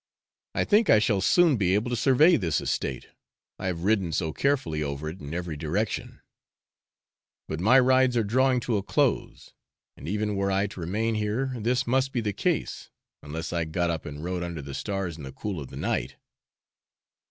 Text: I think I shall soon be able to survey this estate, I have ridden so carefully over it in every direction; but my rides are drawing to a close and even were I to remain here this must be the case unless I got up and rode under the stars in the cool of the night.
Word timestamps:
I 0.55 0.63
think 0.63 0.89
I 0.89 0.97
shall 0.97 1.21
soon 1.21 1.57
be 1.57 1.75
able 1.75 1.91
to 1.91 1.95
survey 1.95 2.35
this 2.35 2.59
estate, 2.59 3.09
I 3.59 3.67
have 3.67 3.83
ridden 3.83 4.11
so 4.11 4.33
carefully 4.33 4.81
over 4.81 5.09
it 5.09 5.19
in 5.21 5.31
every 5.31 5.55
direction; 5.55 6.21
but 7.47 7.59
my 7.59 7.79
rides 7.79 8.17
are 8.17 8.23
drawing 8.23 8.61
to 8.61 8.77
a 8.77 8.81
close 8.81 9.53
and 9.95 10.07
even 10.07 10.35
were 10.35 10.49
I 10.51 10.65
to 10.65 10.79
remain 10.79 11.13
here 11.13 11.53
this 11.55 11.85
must 11.85 12.13
be 12.13 12.21
the 12.21 12.33
case 12.33 12.89
unless 13.21 13.53
I 13.53 13.65
got 13.65 13.91
up 13.91 14.07
and 14.07 14.23
rode 14.23 14.41
under 14.41 14.63
the 14.63 14.73
stars 14.73 15.17
in 15.17 15.23
the 15.23 15.31
cool 15.31 15.59
of 15.59 15.67
the 15.69 15.77
night. 15.77 16.15